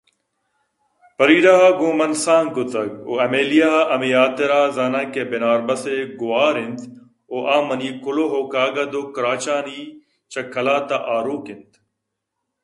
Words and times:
فریڈا 1.17 1.55
ءَگوں 1.67 1.93
من 1.99 2.11
سانگ 2.23 2.49
کُتگءُایملیا 2.55 3.73
ءَ 3.81 3.87
ہمے 3.91 4.09
حاترا 4.17 4.61
زاناں 4.75 5.05
کہ 5.13 5.21
بناربس 5.29 5.83
ءِگوٛہار 5.95 6.55
اِنت 6.59 6.79
ءُآمنی 7.35 7.89
کلوہ 8.03 8.33
ءُکاگد 8.41 8.93
ءُکراچانی 8.99 9.79
چہ 10.31 10.41
قلات 10.53 10.89
ءَ 10.97 10.99
آروک 11.15 11.45
اِنت 11.51 11.71